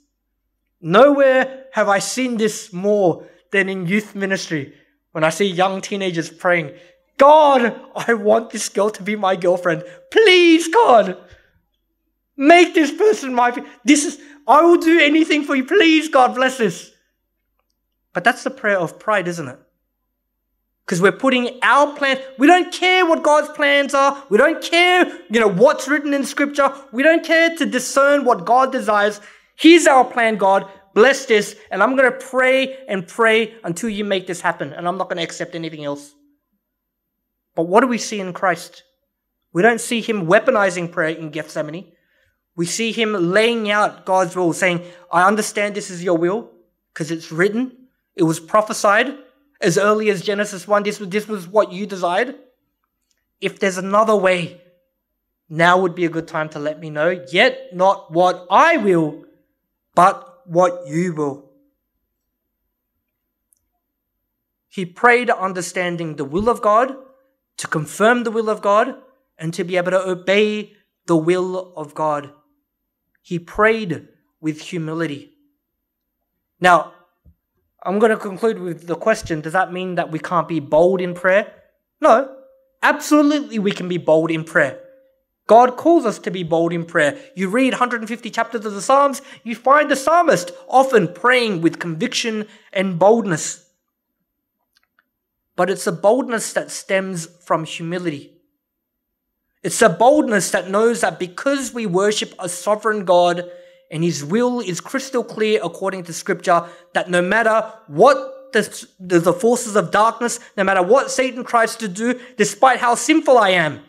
[0.81, 4.73] Nowhere have I seen this more than in youth ministry
[5.13, 6.73] when I see young teenagers praying,
[7.17, 9.85] God, I want this girl to be my girlfriend.
[10.11, 11.17] Please, God,
[12.37, 13.65] make this person my.
[13.85, 14.21] This is.
[14.47, 15.65] I will do anything for you.
[15.65, 16.91] Please, God, bless this.
[18.13, 19.59] But that's the prayer of pride, isn't it?
[20.85, 22.21] Because we're putting our plan.
[22.39, 24.23] We don't care what God's plans are.
[24.29, 26.73] We don't care, you know, what's written in Scripture.
[26.93, 29.21] We don't care to discern what God desires.
[29.57, 30.69] Here's our plan, God.
[30.93, 34.87] Bless this, and I'm going to pray and pray until you make this happen, and
[34.87, 36.15] I'm not going to accept anything else.
[37.55, 38.83] But what do we see in Christ?
[39.53, 41.93] We don't see him weaponizing prayer in Gethsemane.
[42.57, 46.51] We see him laying out God's will, saying, I understand this is your will
[46.93, 47.73] because it's written,
[48.15, 49.17] it was prophesied
[49.61, 50.83] as early as Genesis 1.
[50.85, 52.37] This, this was what you desired.
[53.41, 54.61] If there's another way,
[55.49, 57.25] now would be a good time to let me know.
[57.31, 59.25] Yet not what I will,
[59.95, 61.51] but what you will.
[64.69, 66.97] He prayed understanding the will of God
[67.59, 68.95] to confirm the will of God
[69.39, 70.73] and to be able to obey
[71.07, 72.33] the will of God.
[73.23, 74.09] He prayed
[74.41, 75.33] with humility.
[76.61, 76.93] Now,
[77.83, 81.01] I'm going to conclude with the question Does that mean that we can't be bold
[81.01, 81.53] in prayer?
[82.01, 82.37] No,
[82.83, 84.81] absolutely we can be bold in prayer.
[85.47, 87.19] God calls us to be bold in prayer.
[87.35, 92.47] You read 150 chapters of the Psalms, you find the psalmist often praying with conviction
[92.73, 93.64] and boldness
[95.57, 98.33] but it's a boldness that stems from humility.
[99.63, 103.51] It's a boldness that knows that because we worship a sovereign God
[103.91, 109.33] and his will is crystal clear according to scripture, that no matter what the, the
[109.33, 113.81] forces of darkness, no matter what Satan tries to do, despite how sinful I am,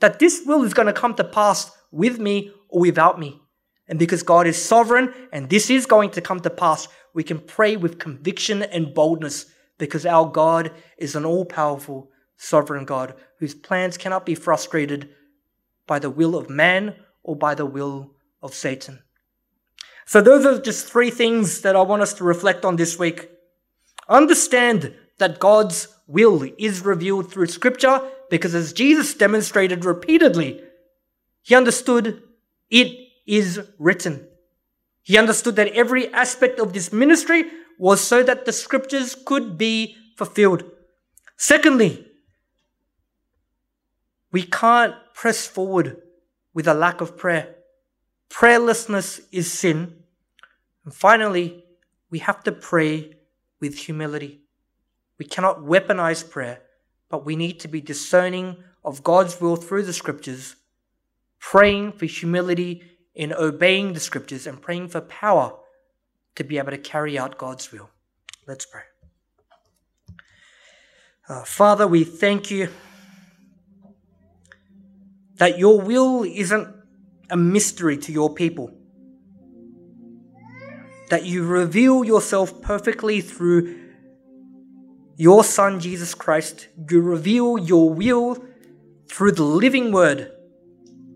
[0.00, 3.40] that this will is going to come to pass with me or without me.
[3.88, 7.40] And because God is sovereign and this is going to come to pass, we can
[7.40, 9.46] pray with conviction and boldness
[9.80, 15.08] because our God is an all powerful, sovereign God whose plans cannot be frustrated
[15.88, 19.02] by the will of man or by the will of Satan.
[20.06, 23.30] So, those are just three things that I want us to reflect on this week.
[24.08, 30.62] Understand that God's will is revealed through Scripture because, as Jesus demonstrated repeatedly,
[31.42, 32.22] he understood
[32.70, 34.26] it is written.
[35.02, 37.44] He understood that every aspect of this ministry
[37.80, 40.62] was so that the scriptures could be fulfilled.
[41.38, 42.06] Secondly,
[44.30, 45.96] we can't press forward
[46.52, 47.54] with a lack of prayer.
[48.28, 49.94] Prayerlessness is sin.
[50.84, 51.64] And finally,
[52.10, 53.14] we have to pray
[53.60, 54.42] with humility.
[55.16, 56.60] We cannot weaponize prayer,
[57.08, 60.56] but we need to be discerning of God's will through the scriptures,
[61.38, 62.82] praying for humility
[63.14, 65.56] in obeying the scriptures, and praying for power
[66.36, 67.90] to be able to carry out God's will.
[68.46, 68.82] Let's pray.
[71.28, 72.68] Uh, Father, we thank you
[75.36, 76.68] that your will isn't
[77.30, 78.70] a mystery to your people,
[81.08, 83.78] that you reveal yourself perfectly through
[85.16, 86.68] your Son, Jesus Christ.
[86.90, 88.44] You reveal your will
[89.06, 90.32] through the living word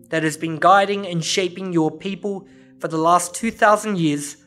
[0.09, 2.47] that has been guiding and shaping your people
[2.79, 4.37] for the last 2,000 years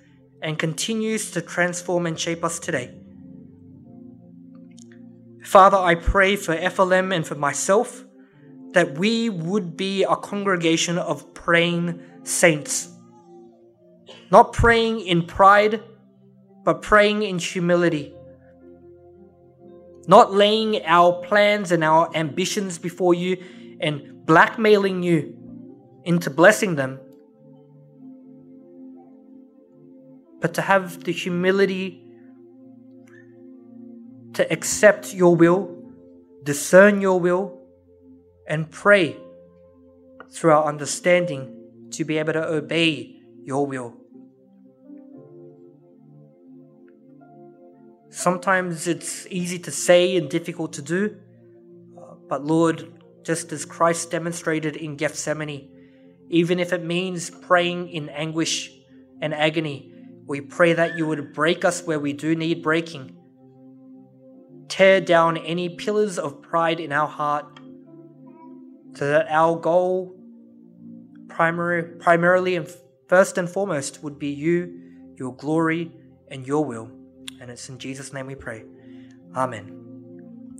[0.42, 2.94] and continues to transform and shape us today.
[5.42, 8.04] Father, I pray for FLM and for myself
[8.72, 12.88] that we would be a congregation of praying saints.
[14.30, 15.82] Not praying in pride,
[16.64, 18.14] but praying in humility.
[20.06, 23.42] Not laying our plans and our ambitions before you
[23.80, 25.34] and blackmailing you
[26.04, 27.00] into blessing them,
[30.40, 32.04] but to have the humility
[34.34, 35.76] to accept your will,
[36.44, 37.60] discern your will,
[38.46, 39.16] and pray
[40.30, 43.94] through our understanding to be able to obey your will.
[48.10, 51.16] Sometimes it's easy to say and difficult to do,
[52.28, 55.68] but Lord, just as Christ demonstrated in Gethsemane,
[56.28, 58.70] even if it means praying in anguish
[59.20, 59.94] and agony,
[60.28, 63.18] we pray that you would break us where we do need breaking
[64.68, 67.60] tear down any pillars of pride in our heart
[68.94, 70.14] so that our goal
[71.28, 72.68] primary, primarily and
[73.08, 75.92] first and foremost would be you, your glory,
[76.30, 76.90] and your will.
[77.40, 78.64] And it's in Jesus' name we pray.
[79.34, 79.77] Amen.